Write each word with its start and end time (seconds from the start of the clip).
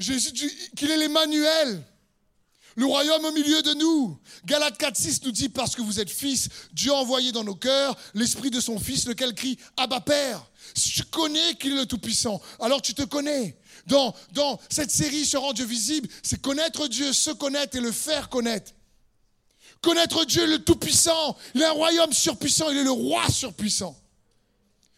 Jésus, 0.00 0.32
qu'il 0.76 0.90
est 0.90 0.96
l'Emmanuel, 0.96 1.84
le 2.76 2.86
royaume 2.86 3.24
au 3.24 3.32
milieu 3.32 3.62
de 3.62 3.74
nous. 3.74 4.18
Galates 4.46 4.78
4, 4.78 4.96
6 4.96 5.24
nous 5.24 5.32
dit, 5.32 5.48
parce 5.48 5.74
que 5.74 5.82
vous 5.82 6.00
êtes 6.00 6.10
fils, 6.10 6.48
Dieu 6.72 6.92
a 6.92 6.96
envoyé 6.96 7.32
dans 7.32 7.44
nos 7.44 7.54
cœurs 7.54 7.96
l'esprit 8.14 8.50
de 8.50 8.60
son 8.60 8.78
fils, 8.78 9.06
lequel 9.06 9.34
crie, 9.34 9.58
Abba 9.76 10.00
Père. 10.00 10.46
Si 10.74 10.90
tu 10.90 11.02
connais 11.04 11.54
qu'il 11.56 11.72
est 11.72 11.76
le 11.76 11.86
Tout-Puissant, 11.86 12.40
alors 12.60 12.80
tu 12.80 12.94
te 12.94 13.02
connais. 13.02 13.56
Dans, 13.86 14.14
dans 14.32 14.60
cette 14.70 14.90
série 14.90 15.26
sur 15.26 15.42
Rend 15.42 15.52
Dieu 15.52 15.64
visible, 15.64 16.08
c'est 16.22 16.40
connaître 16.40 16.86
Dieu, 16.86 17.12
se 17.12 17.30
connaître 17.30 17.76
et 17.76 17.80
le 17.80 17.92
faire 17.92 18.28
connaître. 18.28 18.72
Connaître 19.82 20.24
Dieu, 20.24 20.46
le 20.46 20.58
Tout-Puissant. 20.58 21.36
Il 21.54 21.64
a 21.64 21.70
un 21.70 21.72
royaume 21.72 22.12
surpuissant, 22.12 22.70
il 22.70 22.78
est 22.78 22.84
le 22.84 22.90
roi 22.90 23.28
surpuissant. 23.30 23.96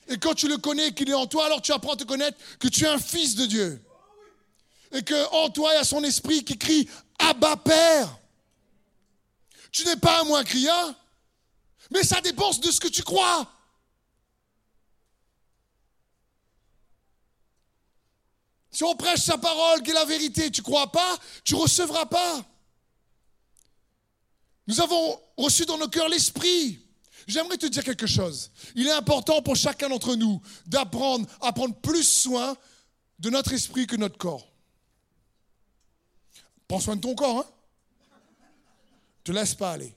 Et 0.09 0.19
quand 0.19 0.35
tu 0.35 0.49
le 0.49 0.59
connais, 0.59 0.93
qu'il 0.93 1.09
est 1.09 1.15
en 1.15 1.27
toi, 1.27 1.47
alors 1.47 1.63
tu 1.63 1.73
apprends 1.73 1.95
à 1.95 1.97
te 1.97 2.05
connaître 2.05 2.37
que 2.59 2.69
tu 2.69 2.85
es 2.85 2.89
un 2.89 2.99
fils 2.99 3.35
de 3.35 3.47
Dieu. 3.47 3.81
Et 4.93 5.03
qu'en 5.03 5.51
toi, 5.51 5.73
il 5.73 5.77
y 5.77 5.81
a 5.81 5.85
son 5.85 6.05
esprit 6.05 6.45
qui 6.45 6.59
crie 6.59 6.89
Abba 7.19 7.57
Père. 7.57 8.19
Tu 9.71 9.85
n'es 9.85 9.97
pas 9.97 10.21
un 10.21 10.25
moins 10.25 10.45
criant, 10.45 10.95
mais 11.91 12.03
ça 12.03 12.21
dépend 12.21 12.51
de 12.51 12.71
ce 12.71 12.79
que 12.79 12.89
tu 12.89 13.03
crois. 13.03 13.51
Si 18.71 18.85
on 18.85 18.95
prêche 18.97 19.21
sa 19.21 19.39
parole, 19.39 19.83
qui 19.83 19.91
est 19.91 19.95
la 19.95 20.05
vérité, 20.05 20.51
tu 20.51 20.61
ne 20.61 20.65
crois 20.65 20.91
pas, 20.91 21.19
tu 21.45 21.55
ne 21.55 21.61
recevras 21.61 22.07
pas. 22.07 22.45
Nous 24.67 24.81
avons 24.81 25.21
reçu 25.37 25.67
dans 25.67 25.79
nos 25.79 25.89
cœurs 25.89 26.09
l'esprit. 26.09 26.79
J'aimerais 27.27 27.59
te 27.59 27.67
dire 27.67 27.85
quelque 27.85 28.07
chose. 28.07 28.51
Il 28.75 28.87
est 28.87 28.93
important 28.93 29.43
pour 29.43 29.57
chacun 29.57 29.89
d'entre 29.89 30.17
nous 30.17 30.41
d'apprendre 30.67 31.27
à 31.41 31.53
prendre 31.53 31.75
plus 31.77 32.07
soin 32.07 32.57
de 33.19 33.31
notre 33.31 33.53
esprit 33.53 33.87
que 33.87 33.97
notre 33.97 34.19
corps. 34.19 34.52
Prends 36.73 36.81
soin 36.81 36.97
de 36.97 37.03
ton 37.03 37.15
corps, 37.15 37.41
hein 37.41 37.47
Te 39.25 39.31
laisse 39.31 39.55
pas 39.55 39.73
aller. 39.73 39.95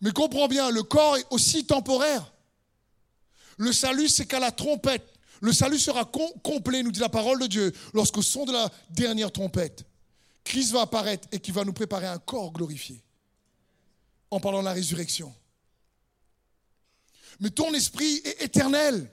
Mais 0.00 0.10
comprends 0.10 0.48
bien, 0.48 0.72
le 0.72 0.82
corps 0.82 1.16
est 1.16 1.26
aussi 1.30 1.64
temporaire. 1.64 2.32
Le 3.56 3.72
salut, 3.72 4.08
c'est 4.08 4.26
qu'à 4.26 4.40
la 4.40 4.50
trompette, 4.50 5.06
le 5.42 5.52
salut 5.52 5.78
sera 5.78 6.04
complet, 6.42 6.82
nous 6.82 6.90
dit 6.90 6.98
la 6.98 7.08
parole 7.08 7.38
de 7.38 7.46
Dieu, 7.46 7.72
lorsqu'au 7.94 8.20
son 8.20 8.44
de 8.46 8.52
la 8.52 8.68
dernière 8.90 9.30
trompette, 9.30 9.84
Christ 10.42 10.72
va 10.72 10.80
apparaître 10.80 11.28
et 11.30 11.38
qui 11.38 11.52
va 11.52 11.62
nous 11.62 11.72
préparer 11.72 12.08
un 12.08 12.18
corps 12.18 12.50
glorifié 12.50 13.00
en 14.28 14.40
parlant 14.40 14.58
de 14.58 14.64
la 14.64 14.72
résurrection. 14.72 15.32
Mais 17.38 17.50
ton 17.50 17.72
esprit 17.74 18.22
est 18.24 18.42
éternel. 18.42 19.08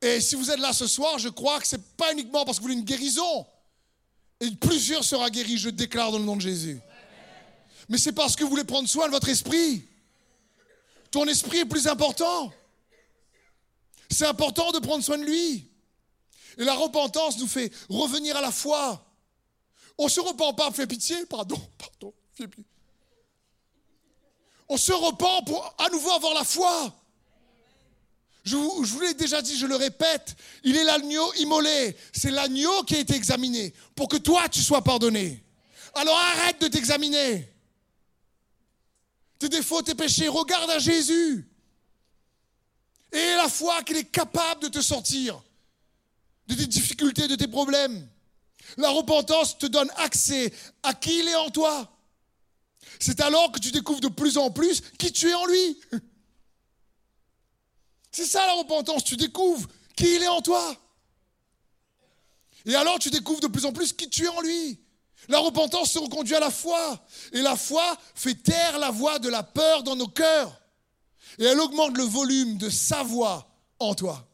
Et 0.00 0.22
si 0.22 0.34
vous 0.34 0.50
êtes 0.50 0.60
là 0.60 0.72
ce 0.72 0.86
soir, 0.86 1.18
je 1.18 1.28
crois 1.28 1.60
que 1.60 1.66
ce 1.66 1.76
n'est 1.76 1.82
pas 1.98 2.10
uniquement 2.14 2.46
parce 2.46 2.56
que 2.56 2.62
vous 2.62 2.68
voulez 2.68 2.80
une 2.80 2.86
guérison. 2.86 3.46
Et 4.42 4.50
plusieurs 4.50 5.04
sera 5.04 5.30
guéri, 5.30 5.56
je 5.56 5.70
déclare 5.70 6.10
dans 6.10 6.18
le 6.18 6.24
nom 6.24 6.34
de 6.34 6.40
Jésus. 6.40 6.80
Mais 7.88 7.96
c'est 7.96 8.10
parce 8.10 8.34
que 8.34 8.42
vous 8.42 8.50
voulez 8.50 8.64
prendre 8.64 8.88
soin 8.88 9.06
de 9.06 9.12
votre 9.12 9.28
esprit. 9.28 9.86
Ton 11.12 11.28
esprit 11.28 11.58
est 11.58 11.64
plus 11.64 11.86
important. 11.86 12.52
C'est 14.10 14.26
important 14.26 14.72
de 14.72 14.80
prendre 14.80 15.04
soin 15.04 15.16
de 15.16 15.22
lui. 15.22 15.70
Et 16.58 16.64
la 16.64 16.74
repentance 16.74 17.38
nous 17.38 17.46
fait 17.46 17.72
revenir 17.88 18.36
à 18.36 18.40
la 18.40 18.50
foi. 18.50 19.06
On 19.96 20.08
se 20.08 20.18
repent 20.18 20.56
pas, 20.56 20.72
fais 20.72 20.88
pitié, 20.88 21.24
pardon, 21.26 21.60
pardon, 21.78 22.12
fais 22.34 22.48
pitié. 22.48 22.64
On 24.68 24.76
se 24.76 24.92
repent 24.92 25.44
pour 25.46 25.72
à 25.78 25.88
nouveau 25.90 26.10
avoir 26.10 26.34
la 26.34 26.42
foi. 26.42 26.92
Je 28.44 28.56
vous, 28.56 29.00
l'ai 29.00 29.14
déjà 29.14 29.40
dit, 29.40 29.56
je 29.56 29.66
le 29.66 29.76
répète, 29.76 30.34
il 30.64 30.76
est 30.76 30.84
l'agneau 30.84 31.32
immolé. 31.34 31.96
C'est 32.12 32.30
l'agneau 32.30 32.82
qui 32.82 32.96
a 32.96 32.98
été 32.98 33.14
examiné 33.14 33.72
pour 33.94 34.08
que 34.08 34.16
toi 34.16 34.48
tu 34.48 34.60
sois 34.60 34.82
pardonné. 34.82 35.44
Alors 35.94 36.16
arrête 36.16 36.60
de 36.60 36.68
t'examiner. 36.68 37.48
Tes 39.38 39.48
défauts, 39.48 39.82
tes 39.82 39.94
péchés, 39.94 40.28
regarde 40.28 40.70
à 40.70 40.78
Jésus. 40.78 41.48
Et 43.12 43.34
la 43.36 43.48
foi 43.48 43.82
qu'il 43.82 43.96
est 43.96 44.10
capable 44.10 44.62
de 44.62 44.68
te 44.68 44.80
sortir 44.80 45.42
de 46.48 46.54
tes 46.54 46.66
difficultés, 46.66 47.28
de 47.28 47.36
tes 47.36 47.48
problèmes. 47.48 48.08
La 48.76 48.90
repentance 48.90 49.58
te 49.58 49.66
donne 49.66 49.90
accès 49.96 50.52
à 50.82 50.94
qui 50.94 51.20
il 51.20 51.28
est 51.28 51.34
en 51.34 51.50
toi. 51.50 51.88
C'est 52.98 53.20
alors 53.20 53.52
que 53.52 53.60
tu 53.60 53.70
découvres 53.70 54.00
de 54.00 54.08
plus 54.08 54.38
en 54.38 54.50
plus 54.50 54.80
qui 54.98 55.12
tu 55.12 55.28
es 55.28 55.34
en 55.34 55.46
lui. 55.46 55.80
C'est 58.12 58.26
ça 58.26 58.46
la 58.46 58.54
repentance, 58.54 59.04
tu 59.04 59.16
découvres 59.16 59.68
qui 59.96 60.16
il 60.16 60.22
est 60.22 60.28
en 60.28 60.42
toi. 60.42 60.76
Et 62.64 62.74
alors 62.74 62.98
tu 62.98 63.10
découvres 63.10 63.40
de 63.40 63.48
plus 63.48 63.64
en 63.64 63.72
plus 63.72 63.92
qui 63.92 64.08
tu 64.08 64.24
es 64.24 64.28
en 64.28 64.40
lui. 64.40 64.78
La 65.28 65.38
repentance 65.38 65.92
se 65.92 65.98
reconduit 65.98 66.34
à 66.34 66.40
la 66.40 66.50
foi. 66.50 67.04
Et 67.32 67.40
la 67.40 67.56
foi 67.56 67.96
fait 68.14 68.34
taire 68.34 68.78
la 68.78 68.90
voix 68.90 69.18
de 69.18 69.28
la 69.28 69.42
peur 69.42 69.82
dans 69.82 69.96
nos 69.96 70.08
cœurs 70.08 70.62
et 71.38 71.44
elle 71.44 71.60
augmente 71.60 71.96
le 71.96 72.04
volume 72.04 72.58
de 72.58 72.68
sa 72.68 73.02
voix 73.02 73.48
en 73.78 73.94
toi. 73.94 74.26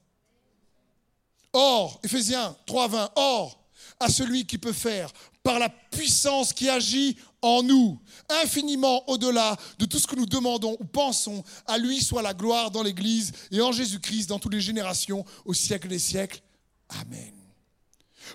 Or, 1.52 2.00
Ephésiens 2.02 2.56
3.20, 2.66 3.10
or, 3.16 3.64
à 4.00 4.08
celui 4.08 4.46
qui 4.46 4.58
peut 4.58 4.72
faire 4.72 5.12
par 5.42 5.58
la 5.58 5.68
puissance 5.68 6.52
qui 6.52 6.68
agit 6.68 7.16
en 7.42 7.62
nous, 7.62 8.00
infiniment 8.42 9.08
au-delà 9.08 9.56
de 9.78 9.84
tout 9.86 9.98
ce 9.98 10.06
que 10.06 10.16
nous 10.16 10.26
demandons 10.26 10.76
ou 10.80 10.84
pensons, 10.84 11.44
à 11.66 11.78
lui 11.78 12.00
soit 12.00 12.22
la 12.22 12.34
gloire 12.34 12.70
dans 12.70 12.82
l'Église 12.82 13.32
et 13.50 13.60
en 13.60 13.72
Jésus-Christ 13.72 14.28
dans 14.28 14.38
toutes 14.38 14.54
les 14.54 14.60
générations, 14.60 15.24
au 15.44 15.54
siècle 15.54 15.88
des 15.88 15.98
siècles. 15.98 16.40
Amen. 16.88 17.34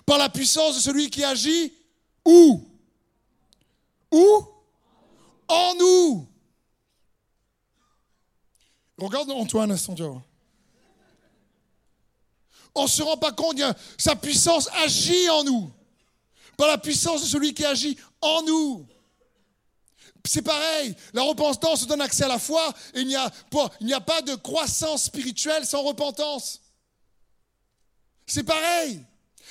Par 0.06 0.18
la 0.18 0.28
puissance 0.28 0.76
de 0.76 0.80
celui 0.80 1.10
qui 1.10 1.22
agit 1.22 1.72
où? 2.24 2.66
Où? 4.10 4.48
En 5.48 5.74
nous. 5.78 6.28
Regarde 8.96 9.30
Antoine 9.30 9.72
instant, 9.72 9.94
On 12.74 12.84
ne 12.84 12.88
se 12.88 13.02
rend 13.02 13.16
pas 13.16 13.32
compte, 13.32 13.60
sa 13.98 14.16
puissance 14.16 14.68
agit 14.72 15.28
en 15.28 15.44
nous. 15.44 15.72
Par 16.56 16.68
la 16.68 16.78
puissance 16.78 17.22
de 17.22 17.26
celui 17.26 17.52
qui 17.52 17.64
agit 17.64 17.98
en 18.20 18.42
nous. 18.42 18.86
C'est 20.26 20.42
pareil, 20.42 20.94
la 21.12 21.22
repentance 21.22 21.86
donne 21.86 22.00
accès 22.00 22.24
à 22.24 22.28
la 22.28 22.38
foi 22.38 22.72
et 22.94 23.00
il 23.00 23.06
n'y 23.06 23.14
a, 23.14 24.00
pas 24.00 24.22
de 24.22 24.34
croissance 24.36 25.04
spirituelle 25.04 25.66
sans 25.66 25.82
repentance. 25.82 26.62
C'est 28.26 28.44
pareil. 28.44 29.00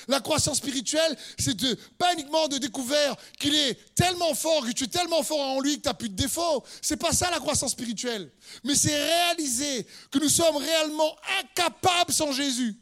La 0.08 0.20
croissance 0.20 0.56
spirituelle, 0.58 1.16
c'est 1.38 1.56
de, 1.56 1.78
pas 1.96 2.12
uniquement 2.14 2.48
de 2.48 2.58
découvrir 2.58 3.14
qu'il 3.38 3.54
est 3.54 3.94
tellement 3.94 4.34
fort, 4.34 4.66
que 4.66 4.72
tu 4.72 4.84
es 4.84 4.88
tellement 4.88 5.22
fort 5.22 5.40
en 5.40 5.60
lui 5.60 5.76
que 5.76 5.82
tu 5.82 5.88
n'as 5.88 5.94
plus 5.94 6.08
de 6.08 6.16
défauts. 6.16 6.64
C'est 6.82 6.96
pas 6.96 7.12
ça 7.12 7.30
la 7.30 7.38
croissance 7.38 7.70
spirituelle. 7.70 8.30
Mais 8.64 8.74
c'est 8.74 8.96
réaliser 8.96 9.86
que 10.10 10.18
nous 10.18 10.28
sommes 10.28 10.56
réellement 10.56 11.16
incapables 11.40 12.12
sans 12.12 12.32
Jésus. 12.32 12.76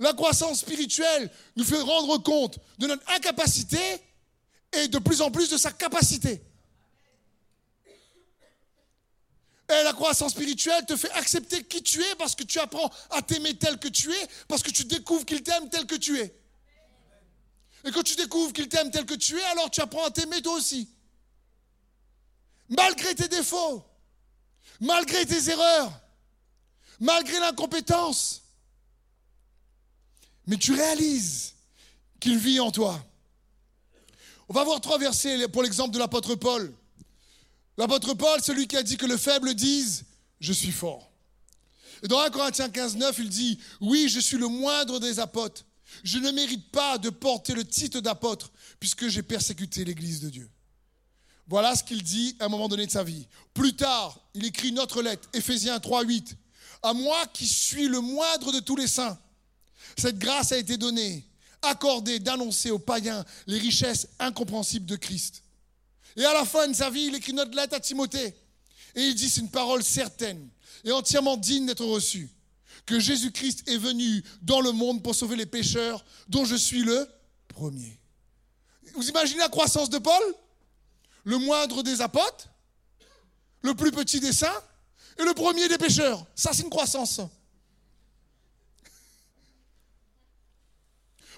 La 0.00 0.12
croissance 0.12 0.58
spirituelle 0.58 1.30
nous 1.54 1.64
fait 1.64 1.80
rendre 1.80 2.18
compte 2.18 2.58
de 2.78 2.88
notre 2.88 3.08
incapacité 3.12 3.78
et 4.72 4.88
de 4.88 4.98
plus 4.98 5.20
en 5.20 5.30
plus 5.30 5.50
de 5.50 5.56
sa 5.56 5.72
capacité. 5.72 6.42
Et 9.68 9.82
la 9.84 9.92
croissance 9.92 10.32
spirituelle 10.32 10.84
te 10.86 10.96
fait 10.96 11.10
accepter 11.12 11.64
qui 11.64 11.82
tu 11.82 12.02
es 12.02 12.14
parce 12.16 12.34
que 12.34 12.42
tu 12.42 12.58
apprends 12.58 12.90
à 13.10 13.22
t'aimer 13.22 13.56
tel 13.56 13.78
que 13.78 13.88
tu 13.88 14.12
es, 14.12 14.28
parce 14.46 14.62
que 14.62 14.70
tu 14.70 14.84
découvres 14.84 15.24
qu'il 15.24 15.42
t'aime 15.42 15.70
tel 15.70 15.86
que 15.86 15.94
tu 15.94 16.18
es. 16.18 16.34
Et 17.84 17.90
quand 17.90 18.02
tu 18.02 18.14
découvres 18.16 18.52
qu'il 18.52 18.68
t'aime 18.68 18.90
tel 18.90 19.06
que 19.06 19.14
tu 19.14 19.38
es, 19.38 19.44
alors 19.44 19.70
tu 19.70 19.80
apprends 19.80 20.04
à 20.04 20.10
t'aimer 20.10 20.42
toi 20.42 20.54
aussi. 20.54 20.88
Malgré 22.68 23.14
tes 23.14 23.28
défauts, 23.28 23.84
malgré 24.80 25.24
tes 25.24 25.50
erreurs, 25.50 25.92
malgré 27.00 27.38
l'incompétence. 27.40 28.42
Mais 30.46 30.56
tu 30.56 30.72
réalises 30.72 31.54
qu'il 32.20 32.36
vit 32.38 32.60
en 32.60 32.70
toi. 32.70 33.02
On 34.52 34.54
va 34.54 34.64
voir 34.64 34.82
trois 34.82 34.98
versets 34.98 35.48
pour 35.48 35.62
l'exemple 35.62 35.94
de 35.94 35.98
l'apôtre 35.98 36.34
Paul. 36.34 36.74
L'apôtre 37.78 38.12
Paul, 38.12 38.38
celui 38.42 38.66
qui 38.66 38.76
a 38.76 38.82
dit 38.82 38.98
que 38.98 39.06
le 39.06 39.16
faible 39.16 39.54
dise 39.54 40.04
Je 40.40 40.52
suis 40.52 40.72
fort. 40.72 41.10
Et 42.02 42.06
dans 42.06 42.20
1 42.20 42.28
Corinthiens 42.28 42.68
15, 42.68 42.96
9, 42.96 43.18
il 43.20 43.30
dit 43.30 43.58
Oui, 43.80 44.10
je 44.10 44.20
suis 44.20 44.36
le 44.36 44.48
moindre 44.48 45.00
des 45.00 45.20
apôtres. 45.20 45.64
Je 46.04 46.18
ne 46.18 46.30
mérite 46.32 46.70
pas 46.70 46.98
de 46.98 47.08
porter 47.08 47.54
le 47.54 47.64
titre 47.64 48.00
d'apôtre 48.00 48.52
puisque 48.78 49.08
j'ai 49.08 49.22
persécuté 49.22 49.86
l'Église 49.86 50.20
de 50.20 50.28
Dieu. 50.28 50.50
Voilà 51.48 51.74
ce 51.74 51.82
qu'il 51.82 52.02
dit 52.02 52.36
à 52.38 52.44
un 52.44 52.48
moment 52.50 52.68
donné 52.68 52.84
de 52.84 52.92
sa 52.92 53.04
vie. 53.04 53.26
Plus 53.54 53.74
tard, 53.74 54.20
il 54.34 54.44
écrit 54.44 54.68
une 54.68 54.80
autre 54.80 55.00
lettre, 55.00 55.30
Éphésiens 55.32 55.80
3, 55.80 56.02
8. 56.02 56.36
À 56.82 56.92
moi 56.92 57.24
qui 57.32 57.46
suis 57.46 57.88
le 57.88 58.02
moindre 58.02 58.52
de 58.52 58.60
tous 58.60 58.76
les 58.76 58.86
saints, 58.86 59.18
cette 59.96 60.18
grâce 60.18 60.52
a 60.52 60.58
été 60.58 60.76
donnée, 60.76 61.26
accordée 61.62 62.18
d'annoncer 62.18 62.70
aux 62.70 62.78
païens 62.78 63.24
les 63.46 63.58
richesses 63.58 64.08
incompréhensibles 64.18 64.86
de 64.86 64.96
Christ 64.96 65.42
et 66.16 66.24
à 66.24 66.32
la 66.32 66.44
fin 66.44 66.68
de 66.68 66.74
sa 66.74 66.90
vie, 66.90 67.06
il 67.06 67.14
écrit 67.14 67.32
notre 67.32 67.56
lettre 67.56 67.74
à 67.74 67.80
Timothée. 67.80 68.34
Et 68.94 69.00
il 69.02 69.14
dit, 69.14 69.30
c'est 69.30 69.40
une 69.40 69.50
parole 69.50 69.82
certaine 69.82 70.48
et 70.84 70.92
entièrement 70.92 71.36
digne 71.36 71.66
d'être 71.66 71.84
reçue. 71.84 72.30
que 72.84 72.98
Jésus-Christ 72.98 73.68
est 73.68 73.76
venu 73.76 74.24
dans 74.42 74.60
le 74.60 74.72
monde 74.72 75.02
pour 75.02 75.14
sauver 75.14 75.36
les 75.36 75.46
pécheurs, 75.46 76.04
dont 76.28 76.44
je 76.44 76.56
suis 76.56 76.82
le 76.82 77.08
premier. 77.48 77.98
Vous 78.94 79.08
imaginez 79.08 79.38
la 79.38 79.48
croissance 79.48 79.88
de 79.88 79.98
Paul? 79.98 80.22
Le 81.24 81.38
moindre 81.38 81.84
des 81.84 82.00
apôtres, 82.00 82.48
le 83.60 83.74
plus 83.74 83.92
petit 83.92 84.18
des 84.18 84.32
saints 84.32 84.62
et 85.18 85.22
le 85.22 85.32
premier 85.34 85.68
des 85.68 85.78
pécheurs. 85.78 86.26
Ça, 86.34 86.50
c'est 86.52 86.64
une 86.64 86.70
croissance. 86.70 87.20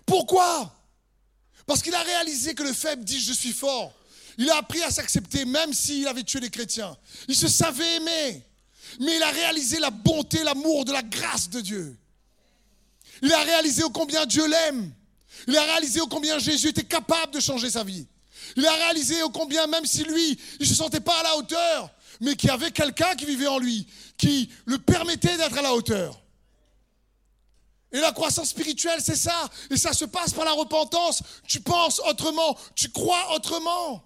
Pourquoi? 0.07 0.75
Parce 1.67 1.83
qu'il 1.83 1.95
a 1.95 2.03
réalisé 2.03 2.55
que 2.55 2.63
le 2.63 2.73
faible 2.73 3.05
dit 3.05 3.21
je 3.21 3.33
suis 3.33 3.53
fort. 3.53 3.93
Il 4.37 4.51
a 4.51 4.57
appris 4.57 4.83
à 4.83 4.91
s'accepter 4.91 5.45
même 5.45 5.73
s'il 5.73 6.07
avait 6.09 6.25
tué 6.25 6.41
les 6.41 6.51
chrétiens. 6.51 6.97
Il 7.29 7.37
se 7.37 7.49
savait 7.49 7.97
aimer. 7.97 8.43
Mais 9.01 9.17
il 9.17 9.23
a 9.23 9.31
réalisé 9.31 9.79
la 9.81 9.91
bonté, 9.91 10.43
l'amour 10.43 10.85
de 10.85 10.93
la 10.93 11.03
grâce 11.03 11.49
de 11.49 11.61
Dieu. 11.61 11.97
Il 13.23 13.33
a 13.33 13.43
réalisé 13.43 13.83
au 13.83 13.91
combien 13.91 14.27
Dieu 14.27 14.47
l'aime. 14.47 14.93
Il 15.47 15.57
a 15.57 15.63
réalisé 15.63 16.01
au 16.01 16.07
combien 16.07 16.39
Jésus 16.39 16.69
était 16.69 16.85
capable 16.85 17.35
de 17.35 17.41
changer 17.41 17.71
sa 17.71 17.85
vie. 17.85 18.07
Il 18.57 18.67
a 18.67 18.73
réalisé 18.75 19.23
au 19.23 19.31
combien, 19.31 19.67
même 19.67 19.87
si 19.87 20.05
lui, 20.05 20.39
il 20.61 20.63
ne 20.63 20.67
se 20.67 20.75
sentait 20.75 21.01
pas 21.01 21.19
à 21.21 21.23
la 21.23 21.37
hauteur, 21.37 21.91
mais 22.21 22.37
qu'il 22.37 22.51
y 22.51 22.53
avait 22.53 22.71
quelqu'un 22.71 23.15
qui 23.15 23.25
vivait 23.25 23.47
en 23.47 23.59
lui, 23.59 23.87
qui 24.17 24.51
le 24.67 24.79
permettait 24.79 25.37
d'être 25.37 25.59
à 25.59 25.63
la 25.63 25.75
hauteur. 25.75 26.21
Et 27.95 28.01
la 28.01 28.11
croissance 28.11 28.49
spirituelle, 28.49 29.01
c'est 29.01 29.15
ça. 29.15 29.49
Et 29.71 29.77
ça 29.77 29.93
se 29.93 30.05
passe 30.05 30.33
par 30.33 30.45
la 30.45 30.51
repentance. 30.51 31.23
Tu 31.47 31.61
penses 31.61 32.01
autrement, 32.01 32.59
tu 32.75 32.91
crois 32.91 33.37
autrement. 33.37 34.03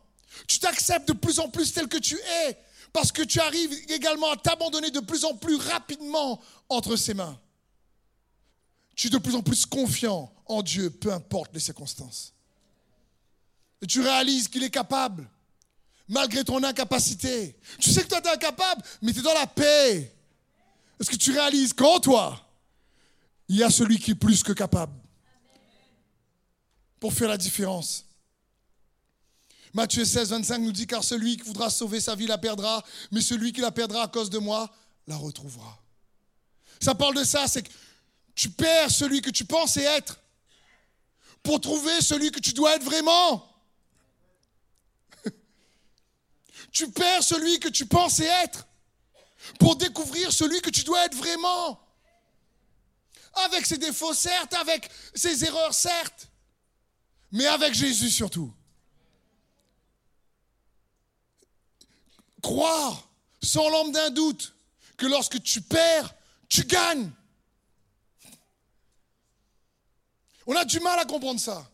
Tu 0.47 0.59
t'acceptes 0.59 1.09
de 1.09 1.15
plus 1.15 1.39
en 1.39 1.49
plus 1.49 1.73
tel 1.73 1.89
que 1.89 1.97
tu 1.97 2.15
es, 2.17 2.59
parce 2.93 3.11
que 3.11 3.23
tu 3.23 3.41
arrives 3.41 3.73
également 3.89 4.31
à 4.31 4.37
t'abandonner 4.37 4.91
de 4.91 5.01
plus 5.01 5.25
en 5.25 5.35
plus 5.35 5.57
rapidement 5.57 6.39
entre 6.69 6.97
ses 6.97 7.15
mains. 7.15 7.41
Tu 8.95 9.07
es 9.07 9.11
de 9.11 9.17
plus 9.17 9.35
en 9.35 9.43
plus 9.43 9.65
confiant 9.65 10.31
en 10.45 10.63
Dieu, 10.63 10.91
peu 10.91 11.11
importe 11.11 11.55
les 11.55 11.61
circonstances. 11.61 12.35
Et 13.81 13.87
tu 13.87 14.03
réalises 14.03 14.49
qu'il 14.49 14.65
est 14.65 14.71
capable, 14.71 15.31
malgré 16.09 16.45
ton 16.45 16.63
incapacité. 16.63 17.59
Tu 17.79 17.91
sais 17.91 18.03
que 18.03 18.09
toi, 18.09 18.21
tu 18.21 18.29
es 18.29 18.33
incapable, 18.33 18.83
mais 19.01 19.15
tu 19.15 19.21
es 19.21 19.23
dans 19.23 19.33
la 19.33 19.47
paix. 19.47 20.15
Est-ce 21.01 21.09
que 21.09 21.17
tu 21.17 21.33
réalises 21.33 21.73
qu'en 21.73 22.01
toi, 22.01 22.48
il 23.49 23.57
y 23.57 23.63
a 23.63 23.71
celui 23.71 23.99
qui 23.99 24.13
est 24.13 24.15
plus 24.15 24.43
que 24.43 24.53
capable 24.53 24.93
pour 27.01 27.13
faire 27.13 27.29
la 27.29 27.39
différence 27.39 28.09
Matthieu 29.75 30.05
16, 30.05 30.31
25 30.31 30.59
nous 30.59 30.73
dit, 30.73 30.87
car 30.87 31.05
celui 31.05 31.37
qui 31.37 31.43
voudra 31.43 31.71
sauver 31.71 32.01
sa 32.01 32.15
vie 32.15 32.27
la 32.27 32.39
perdra, 32.39 32.83
mais 33.11 33.21
celui 33.21 33.53
qui 33.53 33.61
la 33.61 33.71
perdra 33.71 34.05
à 34.05 34.09
cause 34.09 34.31
de 34.31 34.39
moi 34.39 34.71
la 35.07 35.17
retrouvera. 35.17 35.79
Ça 36.81 36.95
parle 36.95 37.15
de 37.15 37.25
ça, 37.25 37.47
c'est 37.49 37.63
que 37.63 37.73
tu 38.35 38.51
perds 38.51 38.91
celui 38.91 39.21
que 39.21 39.31
tu 39.31 39.45
pensais 39.45 39.83
être 39.83 40.19
pour 41.43 41.61
trouver 41.61 42.01
celui 42.01 42.31
que 42.31 42.41
tu 42.41 42.53
dois 42.53 42.77
être 42.77 42.85
vraiment. 42.85 43.47
tu 46.73 46.91
perds 46.91 47.23
celui 47.23 47.59
que 47.59 47.69
tu 47.69 47.87
pensais 47.87 48.29
être 48.45 48.67
pour 49.59 49.77
découvrir 49.77 50.33
celui 50.33 50.61
que 50.61 50.71
tu 50.71 50.83
dois 50.85 51.05
être 51.05 51.17
vraiment. 51.17 51.81
Avec 53.45 53.67
ses 53.67 53.79
défauts, 53.79 54.15
certes, 54.15 54.55
avec 54.55 54.91
ses 55.15 55.45
erreurs, 55.45 55.75
certes, 55.75 56.29
mais 57.31 57.47
avec 57.47 57.75
Jésus 57.75 58.11
surtout. 58.11 58.53
Croire 62.43 63.09
sans 63.43 63.69
l'ombre 63.69 63.93
d'un 63.93 64.11
doute 64.11 64.55
que 64.97 65.07
lorsque 65.07 65.43
tu 65.43 65.61
perds, 65.61 66.15
tu 66.49 66.65
gagnes. 66.65 67.11
On 70.47 70.57
a 70.57 70.65
du 70.65 70.81
mal 70.81 70.99
à 70.99 71.05
comprendre 71.05 71.41
ça. 71.41 71.71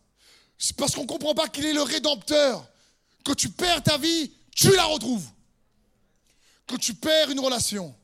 C'est 0.57 0.75
parce 0.75 0.93
qu'on 0.93 1.03
ne 1.03 1.07
comprend 1.07 1.33
pas 1.33 1.47
qu'il 1.47 1.65
est 1.65 1.73
le 1.73 1.81
rédempteur. 1.81 2.67
Quand 3.23 3.35
tu 3.35 3.49
perds 3.49 3.83
ta 3.83 3.97
vie, 3.97 4.31
tu 4.55 4.73
la 4.75 4.85
retrouves. 4.85 5.27
Quand 6.67 6.77
tu 6.77 6.93
perds 6.93 7.31
une 7.31 7.39
relation, 7.39 7.95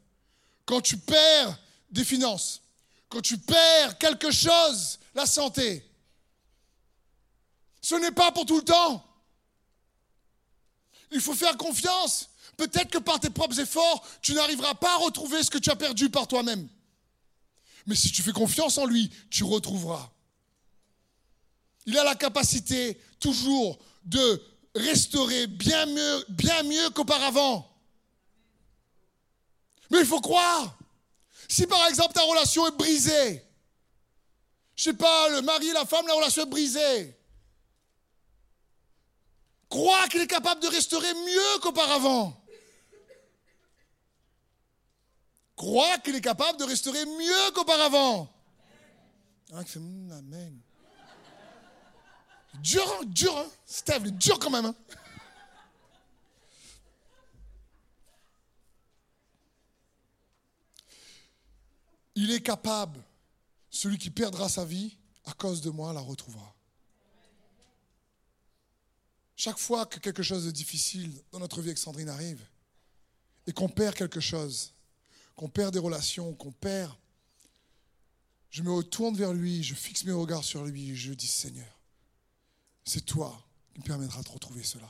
quand 0.65 0.81
tu 0.81 0.97
perds 0.97 1.57
des 1.89 2.03
finances, 2.03 2.60
quand 3.11 3.21
tu 3.21 3.37
perds 3.37 3.97
quelque 3.97 4.31
chose, 4.31 4.97
la 5.13 5.25
santé, 5.25 5.85
ce 7.81 7.95
n'est 7.95 8.11
pas 8.11 8.31
pour 8.31 8.45
tout 8.45 8.55
le 8.55 8.63
temps. 8.63 9.05
Il 11.11 11.19
faut 11.19 11.35
faire 11.35 11.57
confiance. 11.57 12.29
Peut-être 12.55 12.89
que 12.89 12.99
par 12.99 13.19
tes 13.19 13.29
propres 13.29 13.59
efforts, 13.59 14.07
tu 14.21 14.33
n'arriveras 14.33 14.75
pas 14.75 14.93
à 14.93 14.97
retrouver 14.97 15.43
ce 15.43 15.49
que 15.49 15.57
tu 15.57 15.69
as 15.69 15.75
perdu 15.75 16.09
par 16.09 16.27
toi-même. 16.27 16.69
Mais 17.85 17.95
si 17.95 18.11
tu 18.11 18.21
fais 18.21 18.31
confiance 18.31 18.77
en 18.77 18.85
lui, 18.85 19.11
tu 19.29 19.43
retrouveras. 19.43 20.09
Il 21.85 21.97
a 21.97 22.05
la 22.05 22.15
capacité 22.15 23.01
toujours 23.19 23.77
de 24.05 24.41
restaurer 24.73 25.47
bien 25.47 25.85
mieux, 25.87 26.25
bien 26.29 26.63
mieux 26.63 26.89
qu'auparavant. 26.91 27.67
Mais 29.89 29.99
il 29.99 30.05
faut 30.05 30.21
croire. 30.21 30.77
Si 31.47 31.67
par 31.67 31.87
exemple 31.87 32.13
ta 32.13 32.21
relation 32.21 32.67
est 32.67 32.77
brisée, 32.77 33.45
je 34.75 34.83
sais 34.83 34.93
pas, 34.93 35.29
le 35.29 35.41
mari 35.41 35.67
et 35.67 35.73
la 35.73 35.85
femme, 35.85 36.07
la 36.07 36.13
relation 36.13 36.43
est 36.43 36.49
brisée. 36.49 37.17
Crois 39.69 40.07
qu'il 40.07 40.21
est 40.21 40.27
capable 40.27 40.61
de 40.61 40.67
restaurer 40.67 41.13
mieux 41.13 41.59
qu'auparavant. 41.61 42.37
Crois 45.55 45.97
qu'il 45.99 46.15
est 46.15 46.21
capable 46.21 46.57
de 46.59 46.63
restaurer 46.63 47.05
mieux 47.05 47.51
qu'auparavant. 47.53 48.27
Ah, 49.53 49.59
amen. 50.17 50.59
Dur, 52.55 52.83
hein, 52.99 53.05
dur, 53.05 53.37
hein 53.37 53.47
Steve, 53.65 54.11
dur 54.11 54.39
quand 54.39 54.49
même. 54.49 54.65
Hein 54.65 54.75
il 62.21 62.31
est 62.31 62.41
capable, 62.41 63.03
celui 63.71 63.97
qui 63.97 64.11
perdra 64.11 64.47
sa 64.47 64.63
vie 64.63 64.95
à 65.25 65.33
cause 65.33 65.61
de 65.61 65.71
moi 65.71 65.91
la 65.91 66.01
retrouvera. 66.01 66.55
Chaque 69.35 69.57
fois 69.57 69.87
que 69.87 69.99
quelque 69.99 70.21
chose 70.21 70.45
de 70.45 70.51
difficile 70.51 71.11
dans 71.31 71.39
notre 71.39 71.61
vie, 71.61 71.69
Alexandrine, 71.69 72.09
arrive, 72.09 72.45
et 73.47 73.53
qu'on 73.53 73.69
perd 73.69 73.95
quelque 73.95 74.19
chose, 74.19 74.73
qu'on 75.35 75.49
perd 75.49 75.73
des 75.73 75.79
relations, 75.79 76.35
qu'on 76.35 76.51
perd, 76.51 76.95
je 78.51 78.61
me 78.61 78.71
retourne 78.71 79.15
vers 79.15 79.33
lui, 79.33 79.63
je 79.63 79.73
fixe 79.73 80.03
mes 80.03 80.11
regards 80.11 80.43
sur 80.43 80.63
lui, 80.63 80.95
je 80.95 81.13
dis 81.13 81.25
Seigneur, 81.25 81.79
c'est 82.85 83.01
toi 83.01 83.43
qui 83.73 83.79
me 83.79 83.85
permettra 83.85 84.21
de 84.21 84.29
retrouver 84.29 84.63
cela. 84.63 84.89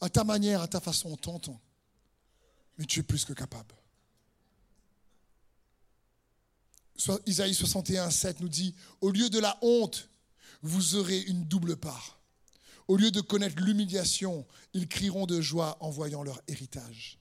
À 0.00 0.08
ta 0.08 0.22
manière, 0.22 0.62
à 0.62 0.68
ta 0.68 0.80
façon, 0.80 1.10
on 1.10 1.16
t'entend. 1.16 1.60
Mais 2.76 2.84
tu 2.84 3.00
es 3.00 3.02
plus 3.02 3.24
que 3.24 3.32
capable. 3.32 3.74
Isaïe 7.26 7.54
61, 7.54 8.10
7 8.10 8.40
nous 8.40 8.48
dit, 8.48 8.74
au 9.00 9.10
lieu 9.10 9.30
de 9.30 9.38
la 9.38 9.56
honte, 9.62 10.08
vous 10.62 10.96
aurez 10.96 11.20
une 11.20 11.44
double 11.44 11.76
part. 11.76 12.20
Au 12.88 12.96
lieu 12.96 13.10
de 13.10 13.20
connaître 13.20 13.62
l'humiliation, 13.62 14.46
ils 14.72 14.88
crieront 14.88 15.26
de 15.26 15.40
joie 15.40 15.76
en 15.80 15.90
voyant 15.90 16.22
leur 16.22 16.40
héritage. 16.48 17.18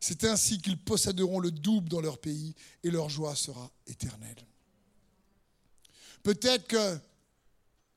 C'est 0.00 0.24
ainsi 0.24 0.60
qu'ils 0.60 0.78
posséderont 0.78 1.38
le 1.38 1.50
double 1.50 1.88
dans 1.88 2.00
leur 2.00 2.18
pays 2.18 2.54
et 2.82 2.90
leur 2.90 3.08
joie 3.08 3.36
sera 3.36 3.70
éternelle. 3.86 4.46
Peut-être 6.22 6.66
que 6.66 6.98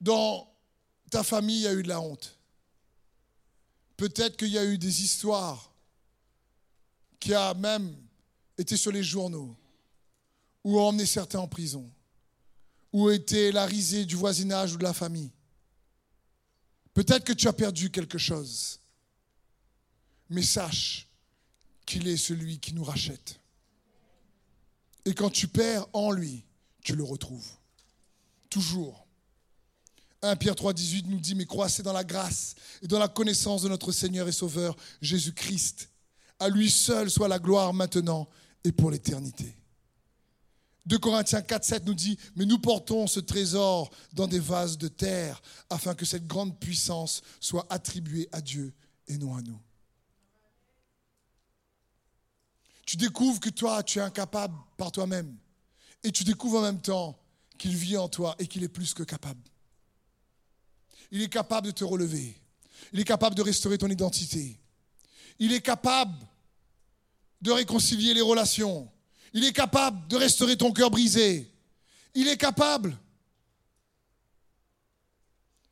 dans 0.02 0.54
ta 1.10 1.24
famille 1.24 1.66
a 1.66 1.74
eu 1.74 1.84
de 1.84 1.88
la 1.88 2.02
honte. 2.02 2.38
Peut-être 3.96 4.38
qu'il 4.38 4.50
y 4.50 4.58
a 4.58 4.66
eu 4.66 4.78
des 4.78 5.02
histoires 5.02 5.74
qui 7.20 7.34
a 7.34 7.54
même 7.56 7.96
été 8.58 8.78
sur 8.78 8.92
les 8.92 9.04
journaux, 9.04 9.56
ou 10.68 10.82
ont 10.82 10.90
emmené 10.90 11.06
certains 11.06 11.40
en 11.40 11.48
prison, 11.48 11.90
ou 12.92 13.10
été 13.10 13.54
la 13.54 13.66
risée 13.66 14.04
du 14.04 14.18
voisinage 14.18 14.74
ou 14.74 14.78
de 14.78 14.84
la 14.84 14.92
famille. 14.92 15.32
Peut-être 16.94 17.24
que 17.24 17.32
tu 17.32 17.48
as 17.48 17.54
perdu 17.54 17.90
quelque 17.90 18.18
chose, 18.18 18.82
mais 20.30 20.42
sache 20.42 21.08
qu'il 21.86 22.06
est 22.10 22.18
celui 22.18 22.60
qui 22.60 22.74
nous 22.74 22.84
rachète. 22.84 23.40
Et 25.06 25.14
quand 25.14 25.30
tu 25.30 25.48
perds 25.48 25.88
en 25.94 26.12
lui, 26.12 26.44
tu 26.84 26.98
le 26.98 27.04
retrouves. 27.06 27.50
Toujours. 28.50 29.08
1 30.22 30.36
Pierre 30.36 30.58
3, 30.58 30.74
18 30.74 31.08
nous 31.08 31.22
dit, 31.22 31.36
mais 31.36 31.46
croissez 31.46 31.82
dans 31.82 31.94
la 31.94 32.04
grâce 32.04 32.56
et 32.82 32.88
dans 32.88 33.00
la 33.00 33.08
connaissance 33.08 33.62
de 33.62 33.70
notre 33.70 33.94
Seigneur 33.94 34.28
et 34.28 34.34
Sauveur 34.34 34.76
Jésus-Christ. 35.02 35.92
À 36.40 36.50
lui 36.50 36.70
seul 36.70 37.10
soit 37.10 37.30
la 37.30 37.40
gloire 37.40 37.74
maintenant 37.74 38.28
et 38.66 38.74
pour 38.74 38.92
l'éternité. 38.92 39.56
2 40.88 41.00
Corinthiens 41.00 41.42
4, 41.42 41.66
7 41.66 41.86
nous 41.86 41.94
dit, 41.94 42.18
mais 42.38 42.46
nous 42.46 42.60
portons 42.60 43.08
ce 43.08 43.20
trésor 43.20 43.92
dans 44.14 44.28
des 44.28 44.40
vases 44.40 44.78
de 44.78 44.88
terre 44.88 45.42
afin 45.70 45.94
que 45.94 46.06
cette 46.06 46.26
grande 46.26 46.58
puissance 46.58 47.22
soit 47.42 47.68
attribuée 47.70 48.30
à 48.32 48.40
Dieu 48.40 48.74
et 49.10 49.18
non 49.18 49.36
à 49.36 49.42
nous. 49.42 49.60
Tu 52.86 52.96
découvres 52.96 53.42
que 53.42 53.50
toi, 53.50 53.84
tu 53.84 54.00
es 54.00 54.02
incapable 54.02 54.56
par 54.78 54.94
toi-même. 54.94 55.36
Et 56.04 56.12
tu 56.12 56.24
découvres 56.24 56.60
en 56.60 56.62
même 56.62 56.80
temps 56.80 57.20
qu'il 57.58 57.76
vit 57.76 57.98
en 57.98 58.08
toi 58.08 58.34
et 58.40 58.48
qu'il 58.48 58.64
est 58.64 58.70
plus 58.70 58.94
que 58.94 59.04
capable. 59.04 59.42
Il 61.12 61.22
est 61.22 61.30
capable 61.30 61.68
de 61.68 61.72
te 61.72 61.84
relever. 61.84 62.34
Il 62.94 63.02
est 63.02 63.04
capable 63.04 63.36
de 63.36 63.42
restaurer 63.42 63.78
ton 63.78 63.90
identité. 63.90 64.58
Il 65.38 65.52
est 65.52 65.62
capable 65.62 66.16
de 67.42 67.52
réconcilier 67.52 68.14
les 68.14 68.22
relations. 68.22 68.90
Il 69.34 69.44
est 69.44 69.54
capable 69.54 70.08
de 70.08 70.16
restaurer 70.16 70.58
ton 70.58 70.72
cœur 70.72 70.90
brisé. 70.90 71.52
Il 72.14 72.28
est 72.28 72.38
capable. 72.38 72.98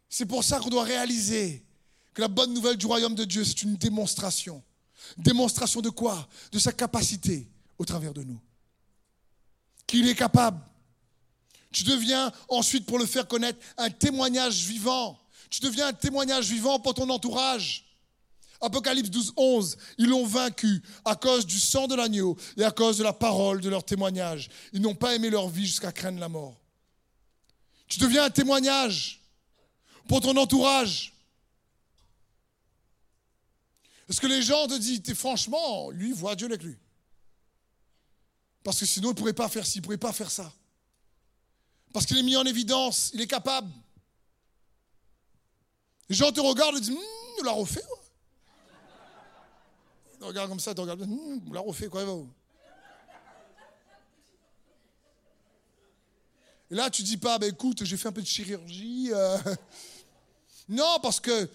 C'est 0.10 0.26
pour 0.26 0.44
ça 0.44 0.60
qu'on 0.60 0.70
doit 0.70 0.84
réaliser 0.84 1.66
que 2.14 2.22
la 2.22 2.28
bonne 2.28 2.54
nouvelle 2.54 2.78
du 2.78 2.86
royaume 2.86 3.16
de 3.16 3.26
Dieu, 3.26 3.44
c'est 3.44 3.64
une 3.64 3.76
démonstration. 3.76 4.64
Démonstration 5.18 5.82
de 5.82 5.90
quoi? 5.90 6.28
De 6.52 6.60
sa 6.60 6.72
capacité 6.72 7.48
au 7.78 7.86
travers 7.86 8.14
de 8.14 8.24
nous. 8.24 8.40
Qu'il 9.86 10.08
est 10.08 10.16
capable. 10.16 10.62
Tu 11.72 11.84
deviens 11.84 12.32
ensuite, 12.48 12.86
pour 12.86 12.98
le 12.98 13.06
faire 13.06 13.28
connaître, 13.28 13.60
un 13.78 13.90
témoignage 13.90 14.64
vivant. 14.64 15.20
Tu 15.50 15.62
deviens 15.62 15.88
un 15.88 15.94
témoignage 15.94 16.50
vivant 16.50 16.80
pour 16.80 16.94
ton 16.94 17.10
entourage. 17.10 17.85
Apocalypse 18.66 19.10
12, 19.10 19.34
11, 19.38 19.78
ils 19.98 20.10
l'ont 20.10 20.26
vaincu 20.26 20.82
à 21.06 21.16
cause 21.16 21.46
du 21.46 21.60
sang 21.60 21.88
de 21.88 21.96
l'agneau 21.96 22.36
et 22.58 22.64
à 22.64 22.72
cause 22.72 22.98
de 22.98 23.04
la 23.04 23.14
parole 23.14 23.62
de 23.62 23.70
leur 23.70 23.84
témoignage. 23.84 24.50
Ils 24.74 24.82
n'ont 24.82 24.96
pas 24.96 25.16
aimé 25.16 25.30
leur 25.30 25.50
vie 25.50 25.66
jusqu'à 25.66 25.92
craindre 25.92 26.20
la 26.20 26.30
mort. 26.30 26.56
Tu 27.88 28.00
deviens 28.00 28.26
un 28.26 28.30
témoignage 28.30 29.22
pour 30.08 30.22
ton 30.22 30.36
entourage. 30.36 31.14
Est-ce 34.10 34.20
que 34.20 34.28
les 34.28 34.42
gens 34.42 34.68
te 34.68 34.78
disent, 34.78 35.02
franchement, 35.14 35.90
lui, 35.92 36.12
voit 36.12 36.36
Dieu 36.36 36.48
avec 36.48 36.64
lui 36.64 36.78
Parce 38.64 38.80
que 38.80 38.86
sinon, 38.86 39.10
il 39.10 39.14
ne 39.14 39.18
pourrait 39.18 39.34
pas 39.34 39.50
faire 39.50 39.66
ci, 39.66 39.78
il 39.78 39.82
ne 39.82 39.84
pourrait 39.84 39.98
pas 39.98 40.14
faire 40.14 40.30
ça. 40.30 40.52
Parce 41.94 42.06
qu'il 42.06 42.18
est 42.18 42.24
mis 42.24 42.36
en 42.36 42.46
évidence, 42.46 43.12
il 43.14 43.22
est 43.22 43.28
capable. 43.28 43.72
Les 46.10 46.16
gens 46.16 46.32
te 46.32 46.40
regardent 46.40 46.78
et 46.78 46.82
disent, 46.82 46.92
hum, 46.92 47.04
il 47.40 47.46
l'a 47.46 47.52
refait. 47.52 47.84
Te 50.26 50.30
regardent 50.30 50.50
comme 50.50 50.60
ça, 50.60 50.72
ils 50.72 50.76
te 50.76 50.82
regardent, 50.82 51.04
hum, 51.04 51.40
il 51.46 51.54
l'a 51.54 51.60
refait, 51.60 51.88
quoi. 51.88 52.04
Et 56.72 56.74
là, 56.74 56.90
tu 56.90 57.04
dis 57.04 57.18
pas, 57.18 57.38
ben, 57.38 57.52
écoute, 57.52 57.84
j'ai 57.84 57.96
fait 57.96 58.08
un 58.08 58.12
peu 58.12 58.24
de 58.24 58.28
chirurgie. 58.28 59.12
Euh. 59.14 59.38
Non, 60.68 60.98
parce 61.00 61.20
que 61.20 61.48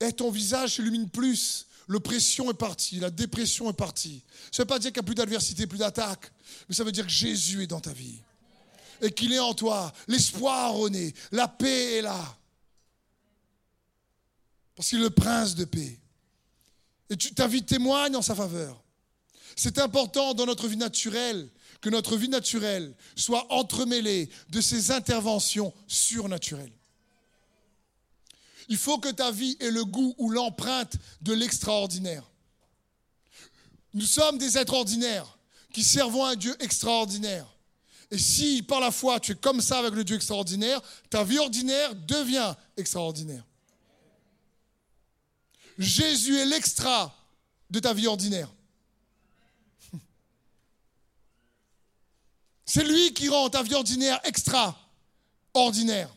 eh, 0.00 0.12
ton 0.12 0.30
visage 0.30 0.74
s'illumine 0.74 1.08
plus. 1.08 1.66
L'oppression 1.88 2.50
est 2.50 2.58
partie, 2.58 3.00
la 3.00 3.08
dépression 3.08 3.70
est 3.70 3.74
partie. 3.74 4.22
Ça 4.52 4.62
ne 4.62 4.64
veut 4.64 4.66
pas 4.66 4.78
dire 4.78 4.92
qu'il 4.92 5.00
n'y 5.00 5.06
a 5.06 5.06
plus 5.06 5.14
d'adversité, 5.14 5.66
plus 5.66 5.78
d'attaque, 5.78 6.30
mais 6.68 6.74
ça 6.74 6.84
veut 6.84 6.92
dire 6.92 7.06
que 7.06 7.10
Jésus 7.10 7.62
est 7.62 7.66
dans 7.66 7.80
ta 7.80 7.94
vie 7.94 8.20
et 9.00 9.10
qu'il 9.10 9.32
est 9.32 9.38
en 9.38 9.54
toi. 9.54 9.90
L'espoir 10.08 10.74
renaît, 10.74 11.14
la 11.32 11.48
paix 11.48 11.94
est 11.94 12.02
là. 12.02 12.36
Parce 14.76 14.90
qu'il 14.90 14.98
est 14.98 15.04
le 15.04 15.08
prince 15.08 15.54
de 15.54 15.64
paix. 15.64 15.98
Et 17.10 17.16
ta 17.16 17.46
vie 17.46 17.64
témoigne 17.64 18.16
en 18.16 18.22
sa 18.22 18.34
faveur. 18.34 18.82
C'est 19.56 19.78
important 19.78 20.34
dans 20.34 20.46
notre 20.46 20.68
vie 20.68 20.76
naturelle 20.76 21.48
que 21.80 21.90
notre 21.90 22.16
vie 22.16 22.28
naturelle 22.28 22.94
soit 23.14 23.52
entremêlée 23.52 24.30
de 24.48 24.60
ces 24.60 24.90
interventions 24.90 25.72
surnaturelles. 25.86 26.72
Il 28.68 28.78
faut 28.78 28.98
que 28.98 29.10
ta 29.10 29.30
vie 29.30 29.56
ait 29.60 29.70
le 29.70 29.84
goût 29.84 30.14
ou 30.16 30.30
l'empreinte 30.30 30.94
de 31.20 31.34
l'extraordinaire. 31.34 32.24
Nous 33.92 34.06
sommes 34.06 34.38
des 34.38 34.56
êtres 34.56 34.74
ordinaires 34.74 35.38
qui 35.72 35.84
servons 35.84 36.24
un 36.24 36.36
Dieu 36.36 36.56
extraordinaire. 36.60 37.46
Et 38.10 38.18
si 38.18 38.62
par 38.62 38.80
la 38.80 38.90
foi 38.90 39.20
tu 39.20 39.32
es 39.32 39.34
comme 39.34 39.60
ça 39.60 39.78
avec 39.78 39.92
le 39.92 40.04
Dieu 40.04 40.16
extraordinaire, 40.16 40.80
ta 41.10 41.22
vie 41.24 41.38
ordinaire 41.38 41.94
devient 41.94 42.54
extraordinaire. 42.76 43.44
Jésus 45.78 46.38
est 46.38 46.46
l'extra 46.46 47.14
de 47.70 47.80
ta 47.80 47.92
vie 47.92 48.06
ordinaire. 48.06 48.50
C'est 52.64 52.84
lui 52.84 53.12
qui 53.12 53.28
rend 53.28 53.50
ta 53.50 53.62
vie 53.62 53.74
ordinaire 53.74 54.20
extraordinaire. 54.24 56.14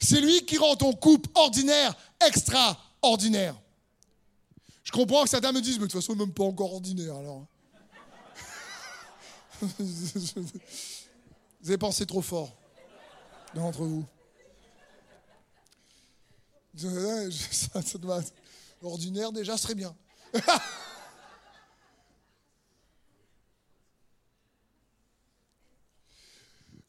C'est 0.00 0.20
lui 0.20 0.44
qui 0.46 0.56
rend 0.56 0.76
ton 0.76 0.92
couple 0.92 1.28
ordinaire 1.34 1.94
extraordinaire. 2.26 3.54
Je 4.82 4.92
comprends 4.92 5.22
que 5.24 5.30
certains 5.30 5.52
me 5.52 5.60
disent, 5.60 5.78
mais 5.78 5.86
de 5.86 5.92
toute 5.92 6.00
façon, 6.00 6.16
même 6.16 6.32
pas 6.32 6.44
encore 6.44 6.74
ordinaire 6.74 7.14
alors. 7.14 7.46
vous 9.78 10.48
avez 11.66 11.78
pensé 11.78 12.06
trop 12.06 12.22
fort 12.22 12.56
d'entre 13.54 13.84
vous. 13.84 14.04
ordinaire 18.82 19.32
déjà 19.32 19.56
serait 19.56 19.74
bien. 19.74 19.94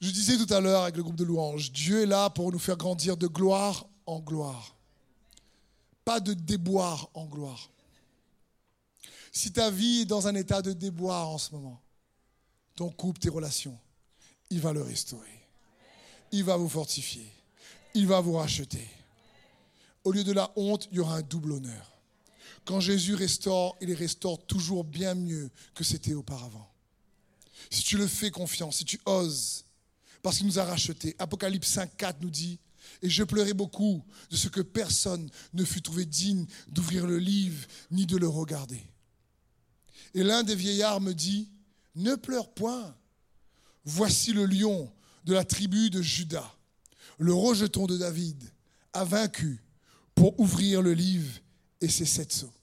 Je 0.01 0.10
disais 0.10 0.38
tout 0.38 0.51
à 0.51 0.60
l'heure 0.60 0.81
avec 0.81 0.98
le 0.98 1.03
groupe 1.03 1.15
de 1.15 1.24
louanges, 1.24 1.71
Dieu 1.71 2.01
est 2.01 2.07
là 2.07 2.31
pour 2.31 2.51
nous 2.51 2.57
faire 2.57 2.75
grandir 2.75 3.17
de 3.17 3.27
gloire 3.27 3.86
en 4.07 4.19
gloire. 4.19 4.75
Pas 6.03 6.19
de 6.19 6.33
déboire 6.33 7.10
en 7.13 7.25
gloire. 7.27 7.69
Si 9.31 9.53
ta 9.53 9.69
vie 9.69 10.01
est 10.01 10.05
dans 10.05 10.27
un 10.27 10.33
état 10.33 10.63
de 10.63 10.74
déboire 10.74 11.29
en 11.29 11.38
ce 11.38 11.51
moment, 11.51 11.79
ton 12.75 12.89
couple, 12.89 13.19
tes 13.19 13.29
relations, 13.29 13.77
il 14.50 14.60
va 14.60 14.74
le 14.74 14.81
restaurer. 14.81 15.48
Il 16.31 16.43
va 16.43 16.57
vous 16.57 16.69
fortifier. 16.69 17.31
Il 17.93 18.07
va 18.07 18.21
vous 18.21 18.33
racheter. 18.33 18.88
Au 20.03 20.12
lieu 20.12 20.24
de 20.24 20.31
la 20.31 20.51
honte, 20.55 20.88
il 20.91 20.98
y 20.98 21.00
aura 21.00 21.17
un 21.17 21.22
double 21.22 21.53
honneur. 21.53 22.01
Quand 22.65 22.79
Jésus 22.79 23.15
restaure, 23.15 23.77
il 23.81 23.88
les 23.88 23.96
restaure 23.96 24.46
toujours 24.46 24.84
bien 24.84 25.15
mieux 25.15 25.50
que 25.74 25.84
c'était 25.84 26.13
auparavant. 26.13 26.72
Si 27.70 27.84
tu 27.84 27.98
le 27.98 28.08
fais 28.08 28.31
confiance, 28.31 28.77
si 28.77 28.86
tu 28.86 29.00
oses, 29.05 29.65
parce 30.22 30.38
qu'il 30.38 30.48
nous 30.48 30.60
a 30.60 30.65
rachetés. 30.65 31.15
Apocalypse 31.20 31.67
5, 31.70 31.98
4 31.98 32.22
nous 32.22 32.29
dit, 32.29 32.60
et 33.01 33.10
je 33.10 33.24
pleurais 33.24 33.53
beaucoup 33.53 34.03
de 34.29 34.36
ce 34.36 34.48
que 34.48 34.62
personne 34.62 35.29
ne 35.53 35.63
fut 35.63 35.81
trouvé 35.81 36.05
digne 36.05 36.46
d'ouvrir 36.67 37.08
le 37.08 37.17
livre 37.17 37.65
ni 37.89 38.05
de 38.05 38.17
le 38.17 38.27
regarder. 38.27 38.81
Et 40.13 40.24
l'un 40.24 40.43
des 40.43 40.55
vieillards 40.55 41.01
me 41.01 41.13
dit, 41.13 41.50
ne 41.96 42.15
pleure 42.15 42.53
point, 42.53 42.96
voici 43.86 44.34
le 44.34 44.46
lion 44.46 44.91
de 45.25 45.34
la 45.34 45.43
tribu 45.43 45.89
de 45.89 46.01
Judas, 46.01 46.55
le 47.17 47.34
rejeton 47.34 47.86
de 47.86 47.98
David, 47.98 48.43
a 48.93 49.03
vaincu 49.03 49.63
pour 50.21 50.39
ouvrir 50.39 50.83
le 50.83 50.93
livre 50.93 51.31
et 51.81 51.89
ses 51.89 52.05
sept 52.05 52.31
sceaux. 52.31 52.53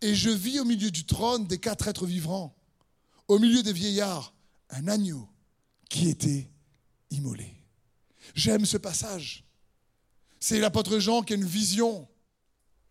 Et 0.00 0.14
je 0.14 0.30
vis 0.30 0.60
au 0.60 0.64
milieu 0.64 0.92
du 0.92 1.04
trône 1.04 1.48
des 1.48 1.58
quatre 1.58 1.88
êtres 1.88 2.06
vivants, 2.06 2.54
au 3.26 3.40
milieu 3.40 3.60
des 3.64 3.72
vieillards, 3.72 4.32
un 4.70 4.86
agneau 4.86 5.28
qui 5.90 6.08
était 6.08 6.48
immolé. 7.10 7.52
J'aime 8.36 8.66
ce 8.66 8.76
passage. 8.76 9.42
C'est 10.38 10.60
l'apôtre 10.60 11.00
Jean 11.00 11.24
qui 11.24 11.32
a 11.32 11.36
une 11.36 11.44
vision. 11.44 12.06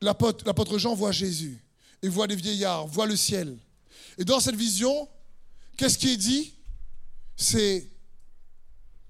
L'apôtre 0.01 0.77
Jean 0.77 0.93
voit 0.93 1.13
Jésus 1.13 1.63
et 2.01 2.09
voit 2.09 2.27
les 2.27 2.35
vieillards, 2.35 2.85
voit 2.85 3.05
le 3.05 3.15
ciel. 3.15 3.57
Et 4.17 4.25
dans 4.25 4.41
cette 4.41 4.57
vision, 4.57 5.07
qu'est-ce 5.77 5.97
qui 5.97 6.09
est 6.09 6.17
dit? 6.17 6.53
C'est 7.37 7.89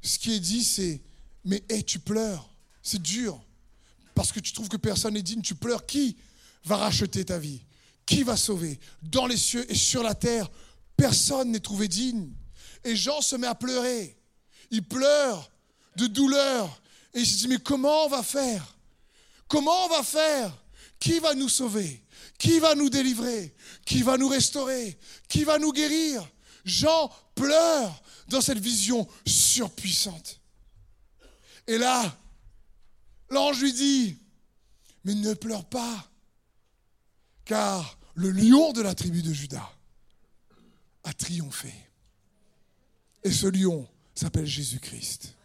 ce 0.04 0.20
qui 0.20 0.34
est 0.34 0.40
dit, 0.40 0.64
c'est 0.64 1.02
mais 1.44 1.64
hé, 1.70 1.82
tu 1.82 1.98
pleures, 1.98 2.54
c'est 2.84 3.02
dur 3.02 3.42
parce 4.16 4.32
que 4.32 4.40
tu 4.40 4.54
trouves 4.54 4.70
que 4.70 4.78
personne 4.78 5.14
n'est 5.14 5.22
digne, 5.22 5.42
tu 5.42 5.54
pleures. 5.54 5.86
Qui 5.86 6.18
va 6.64 6.78
racheter 6.78 7.26
ta 7.26 7.38
vie? 7.38 7.62
Qui 8.06 8.24
va 8.24 8.38
sauver? 8.38 8.80
Dans 9.04 9.28
les 9.28 9.38
cieux 9.38 9.70
et 9.70 9.76
sur 9.76 10.02
la 10.02 10.16
terre, 10.16 10.50
personne 10.98 11.52
n'est 11.52 11.60
trouvé 11.60 11.88
digne. 11.88 12.32
Et 12.84 12.96
Jean 12.96 13.22
se 13.22 13.36
met 13.36 13.48
à 13.48 13.56
pleurer. 13.56 14.18
Il 14.72 14.84
pleure 14.84 15.52
de 15.98 16.08
douleur. 16.08 16.82
Et 17.14 17.20
il 17.20 17.28
se 17.28 17.38
dit, 17.38 17.48
mais 17.48 17.58
comment 17.58 18.06
on 18.06 18.10
va 18.10 18.24
faire? 18.24 18.76
Comment 19.48 19.86
on 19.86 19.90
va 19.90 20.04
faire? 20.04 20.52
Qui 21.00 21.20
va 21.20 21.36
nous 21.36 21.50
sauver? 21.50 22.04
Qui 22.38 22.60
va 22.60 22.74
nous 22.74 22.90
délivrer? 22.90 23.56
Qui 23.86 24.02
va 24.02 24.18
nous 24.18 24.30
restaurer? 24.30 24.98
Qui 25.28 25.44
va 25.44 25.60
nous 25.60 25.72
guérir? 25.72 26.28
Jean 26.64 27.12
pleure 27.36 28.02
dans 28.28 28.42
cette 28.42 28.60
vision 28.60 29.08
surpuissante. 29.26 30.40
Et 31.68 31.78
là, 31.78 32.18
l'ange 33.30 33.62
lui 33.62 33.74
dit, 33.74 34.18
mais 35.04 35.16
ne 35.16 35.34
pleure 35.34 35.66
pas, 35.66 36.10
car 37.46 37.98
le 38.16 38.32
lion 38.32 38.74
de 38.74 38.82
la 38.82 38.96
tribu 38.96 39.22
de 39.22 39.34
Judas 39.34 39.72
a 41.04 41.14
triomphé. 41.14 41.74
Et 43.24 43.32
ce 43.32 43.48
lion 43.48 43.88
s'appelle 44.14 44.46
Jésus-Christ. 44.46 45.36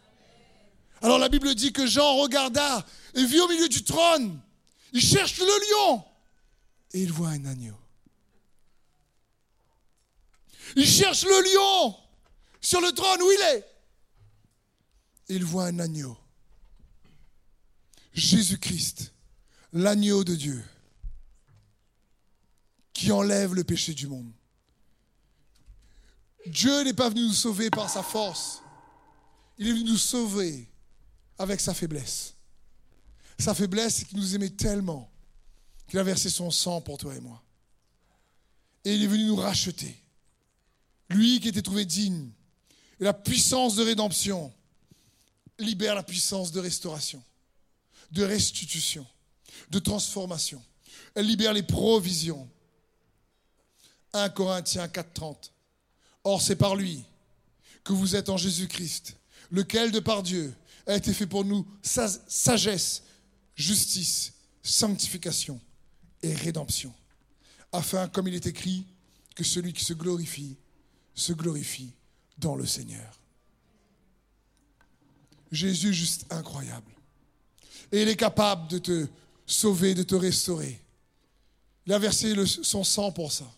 Alors 1.01 1.17
la 1.17 1.29
Bible 1.29 1.53
dit 1.55 1.73
que 1.73 1.87
Jean 1.87 2.15
regarda 2.17 2.85
et 3.15 3.25
vit 3.25 3.39
au 3.39 3.47
milieu 3.47 3.67
du 3.67 3.83
trône. 3.83 4.39
Il 4.93 5.01
cherche 5.01 5.39
le 5.39 5.45
lion 5.45 6.03
et 6.93 7.01
il 7.01 7.11
voit 7.11 7.29
un 7.29 7.45
agneau. 7.45 7.75
Il 10.75 10.87
cherche 10.87 11.23
le 11.23 11.53
lion 11.53 11.95
sur 12.61 12.81
le 12.81 12.91
trône 12.91 13.21
où 13.21 13.31
il 13.31 13.41
est. 13.55 13.67
Il 15.29 15.43
voit 15.43 15.65
un 15.65 15.79
agneau. 15.79 16.17
Jésus-Christ, 18.21 19.13
l'agneau 19.73 20.23
de 20.23 20.35
Dieu, 20.35 20.63
qui 22.93 23.11
enlève 23.11 23.55
le 23.55 23.63
péché 23.63 23.95
du 23.95 24.05
monde. 24.05 24.31
Dieu 26.45 26.83
n'est 26.83 26.93
pas 26.93 27.09
venu 27.09 27.23
nous 27.23 27.33
sauver 27.33 27.71
par 27.71 27.89
sa 27.89 28.03
force. 28.03 28.61
Il 29.57 29.67
est 29.67 29.71
venu 29.71 29.85
nous 29.85 29.97
sauver 29.97 30.69
avec 31.39 31.59
sa 31.59 31.73
faiblesse. 31.73 32.35
Sa 33.39 33.55
faiblesse, 33.55 33.95
c'est 33.95 34.05
qu'il 34.05 34.19
nous 34.19 34.35
aimait 34.35 34.51
tellement 34.51 35.11
qu'il 35.87 35.97
a 35.97 36.03
versé 36.03 36.29
son 36.29 36.51
sang 36.51 36.79
pour 36.79 36.99
toi 36.99 37.15
et 37.15 37.19
moi. 37.19 37.41
Et 38.85 38.93
il 38.93 39.03
est 39.03 39.07
venu 39.07 39.25
nous 39.25 39.35
racheter. 39.35 39.99
Lui 41.09 41.39
qui 41.39 41.47
était 41.47 41.63
trouvé 41.63 41.85
digne. 41.85 42.29
Et 42.99 43.03
la 43.03 43.13
puissance 43.13 43.75
de 43.75 43.83
rédemption 43.83 44.53
libère 45.57 45.95
la 45.95 46.03
puissance 46.03 46.51
de 46.51 46.59
restauration, 46.59 47.23
de 48.11 48.23
restitution, 48.23 49.05
de 49.69 49.79
transformation. 49.79 50.61
Elle 51.15 51.27
libère 51.27 51.53
les 51.53 51.63
provisions. 51.63 52.49
1 54.13 54.29
Corinthiens 54.29 54.87
4.30. 54.87 55.51
Or, 56.23 56.41
c'est 56.41 56.55
par 56.55 56.75
lui 56.75 57.03
que 57.83 57.93
vous 57.93 58.15
êtes 58.15 58.29
en 58.29 58.37
Jésus-Christ, 58.37 59.17
lequel 59.49 59.91
de 59.91 59.99
par 59.99 60.23
Dieu 60.23 60.53
a 60.87 60.95
été 60.95 61.13
fait 61.13 61.27
pour 61.27 61.45
nous 61.45 61.65
sagesse, 61.81 63.03
justice, 63.55 64.33
sanctification 64.61 65.59
et 66.21 66.33
rédemption, 66.33 66.93
afin, 67.71 68.07
comme 68.07 68.27
il 68.27 68.35
est 68.35 68.45
écrit, 68.45 68.85
que 69.35 69.43
celui 69.43 69.73
qui 69.73 69.83
se 69.83 69.93
glorifie, 69.93 70.57
se 71.15 71.33
glorifie 71.33 71.93
dans 72.37 72.55
le 72.55 72.65
Seigneur. 72.65 73.19
Jésus 75.51 75.93
juste 75.93 76.25
incroyable. 76.29 76.91
Et 77.91 78.03
il 78.03 78.07
est 78.07 78.15
capable 78.15 78.67
de 78.69 78.77
te 78.77 79.07
sauver, 79.45 79.93
de 79.93 80.03
te 80.03 80.15
restaurer. 80.15 80.79
Il 81.85 81.93
a 81.93 81.99
versé 81.99 82.33
son 82.45 82.83
sang 82.83 83.11
pour 83.11 83.31
ça. 83.31 83.51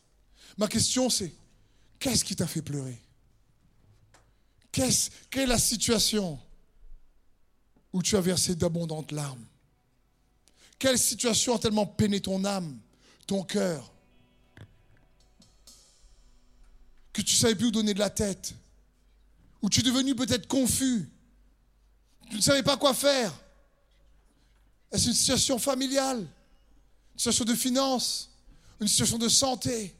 Ma 0.57 0.67
question 0.67 1.09
c'est, 1.09 1.33
qu'est-ce 1.99 2.23
qui 2.23 2.35
t'a 2.35 2.47
fait 2.47 2.61
pleurer? 2.61 2.99
Qu'est-ce, 4.71 5.11
Quelle 5.29 5.43
est 5.43 5.47
la 5.47 5.59
situation 5.59 6.39
où 7.91 8.01
tu 8.01 8.17
as 8.17 8.21
versé 8.21 8.55
d'abondantes 8.55 9.11
larmes? 9.11 9.45
Quelle 10.79 10.97
situation 10.97 11.55
a 11.55 11.59
tellement 11.59 11.85
peiné 11.85 12.19
ton 12.19 12.43
âme, 12.43 12.77
ton 13.27 13.43
cœur, 13.43 13.91
que 17.13 17.21
tu 17.21 17.35
ne 17.35 17.39
savais 17.39 17.55
plus 17.55 17.67
où 17.67 17.71
donner 17.71 17.93
de 17.93 17.99
la 17.99 18.09
tête? 18.09 18.55
Où 19.61 19.69
tu 19.69 19.79
es 19.79 19.83
devenu 19.83 20.15
peut-être 20.15 20.47
confus? 20.47 21.09
Tu 22.29 22.35
ne 22.37 22.41
savais 22.41 22.63
pas 22.63 22.75
quoi 22.75 22.93
faire? 22.93 23.31
Est-ce 24.93 25.07
une 25.07 25.15
situation 25.15 25.57
familiale? 25.57 26.19
Une 26.19 27.17
situation 27.17 27.45
de 27.45 27.55
finances 27.55 28.29
Une 28.79 28.87
situation 28.87 29.17
de 29.17 29.27
santé? 29.27 29.95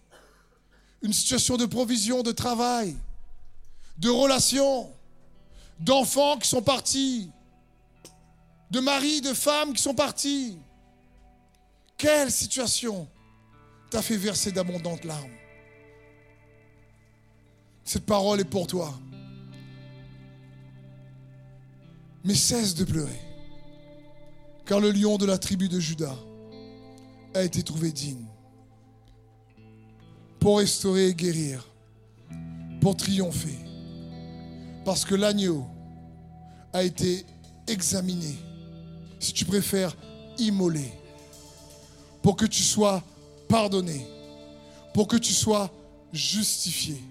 Une 1.01 1.11
situation 1.11 1.57
de 1.57 1.65
provision, 1.65 2.21
de 2.21 2.31
travail? 2.31 2.95
De 3.97 4.09
relations? 4.09 4.93
D'enfants 5.79 6.37
qui 6.37 6.47
sont 6.47 6.61
partis? 6.61 7.31
De 8.69 8.79
maris, 8.79 9.21
de 9.21 9.33
femmes 9.33 9.73
qui 9.73 9.81
sont 9.81 9.95
partis? 9.95 10.59
Quelle 11.97 12.31
situation 12.31 13.07
t'a 13.89 14.01
fait 14.03 14.17
verser 14.17 14.51
d'abondantes 14.51 15.05
larmes? 15.05 15.35
Cette 17.83 18.05
parole 18.05 18.39
est 18.39 18.45
pour 18.45 18.67
toi. 18.67 18.93
Mais 22.23 22.35
cesse 22.35 22.75
de 22.75 22.85
pleurer, 22.85 23.19
car 24.65 24.79
le 24.79 24.91
lion 24.91 25.17
de 25.17 25.25
la 25.25 25.37
tribu 25.37 25.67
de 25.67 25.79
Judas 25.79 26.17
a 27.33 27.43
été 27.43 27.63
trouvé 27.63 27.91
digne 27.91 28.25
pour 30.39 30.59
restaurer 30.59 31.07
et 31.07 31.13
guérir, 31.13 31.65
pour 32.81 32.97
triompher, 32.97 33.57
parce 34.83 35.05
que 35.05 35.15
l'agneau 35.15 35.65
a 36.73 36.83
été 36.83 37.25
examiné 37.67 38.35
si 39.19 39.31
tu 39.31 39.45
préfères, 39.45 39.95
immoler, 40.37 40.91
pour 42.21 42.35
que 42.35 42.45
tu 42.45 42.61
sois 42.61 43.01
pardonné, 43.47 44.05
pour 44.93 45.07
que 45.07 45.15
tu 45.15 45.31
sois 45.31 45.71
justifié, 46.11 47.01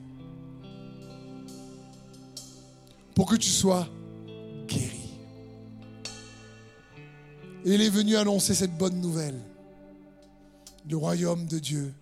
pour 3.15 3.27
que 3.27 3.37
tu 3.37 3.49
sois 3.49 3.89
Et 7.65 7.75
il 7.75 7.83
est 7.83 7.91
venu 7.91 8.17
annoncer 8.17 8.55
cette 8.55 8.77
bonne 8.77 9.01
nouvelle. 9.01 9.39
Le 10.89 10.97
royaume 10.97 11.47
de 11.47 11.59
Dieu 11.59 11.95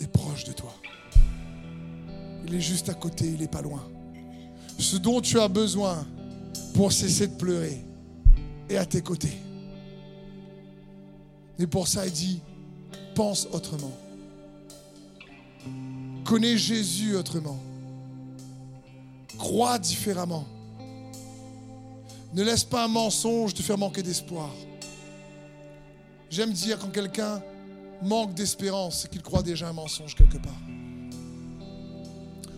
est 0.00 0.10
proche 0.10 0.44
de 0.44 0.52
toi. 0.52 0.74
Il 2.46 2.54
est 2.54 2.60
juste 2.60 2.88
à 2.88 2.94
côté, 2.94 3.26
il 3.26 3.40
n'est 3.40 3.48
pas 3.48 3.62
loin. 3.62 3.82
Ce 4.78 4.96
dont 4.96 5.20
tu 5.20 5.38
as 5.38 5.48
besoin 5.48 6.06
pour 6.74 6.92
cesser 6.92 7.28
de 7.28 7.34
pleurer, 7.34 7.84
et 8.70 8.76
à 8.76 8.86
tes 8.86 9.02
côtés. 9.02 9.36
Et 11.58 11.66
pour 11.66 11.88
ça, 11.88 12.06
il 12.06 12.12
dit, 12.12 12.40
pense 13.14 13.48
autrement. 13.52 13.92
Connais 16.24 16.56
Jésus 16.56 17.16
autrement. 17.16 17.58
Crois 19.36 19.78
différemment. 19.78 20.46
Ne 22.34 22.42
laisse 22.42 22.64
pas 22.64 22.84
un 22.84 22.88
mensonge 22.88 23.54
te 23.54 23.62
faire 23.62 23.78
manquer 23.78 24.02
d'espoir. 24.02 24.50
J'aime 26.30 26.52
dire 26.52 26.78
quand 26.78 26.90
quelqu'un 26.90 27.42
manque 28.02 28.34
d'espérance, 28.34 29.02
c'est 29.02 29.10
qu'il 29.10 29.22
croit 29.22 29.42
déjà 29.42 29.68
un 29.68 29.72
mensonge 29.72 30.14
quelque 30.14 30.38
part. 30.38 30.60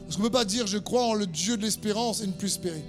Parce 0.04 0.16
qu'on 0.16 0.22
ne 0.22 0.28
peut 0.28 0.32
pas 0.32 0.44
dire 0.44 0.66
je 0.66 0.78
crois 0.78 1.04
en 1.04 1.14
le 1.14 1.26
Dieu 1.26 1.56
de 1.56 1.62
l'espérance 1.62 2.20
et 2.20 2.26
ne 2.26 2.32
plus 2.32 2.48
espérer. 2.48 2.84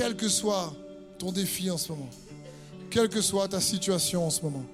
quel 0.00 0.16
que 0.16 0.30
soit 0.30 0.74
ton 1.18 1.30
défi 1.30 1.70
en 1.70 1.76
ce 1.76 1.92
moment, 1.92 2.08
quelle 2.90 3.10
que 3.10 3.20
soit 3.20 3.48
ta 3.48 3.60
situation 3.60 4.26
en 4.26 4.30
ce 4.30 4.40
moment, 4.40 4.64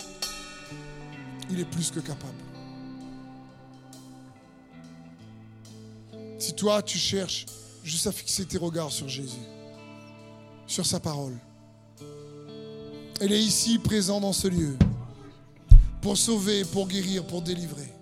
il 1.51 1.59
est 1.59 1.65
plus 1.65 1.91
que 1.91 1.99
capable. 1.99 2.39
Si 6.39 6.55
toi, 6.55 6.81
tu 6.81 6.97
cherches 6.97 7.47
juste 7.87 8.09
à 8.09 8.13
fixer 8.13 8.45
tes 8.45 8.59
regards 8.59 8.91
sur 8.91 9.09
Jésus, 9.09 9.37
sur 10.67 10.85
sa 10.85 10.99
parole, 10.99 11.39
elle 13.21 13.33
est 13.33 13.41
ici 13.41 13.79
présente 13.79 14.23
dans 14.23 14.33
ce 14.33 14.49
lieu 14.49 14.77
pour 16.03 16.17
sauver, 16.17 16.65
pour 16.65 16.89
guérir, 16.89 17.25
pour 17.25 17.43
délivrer. 17.43 17.96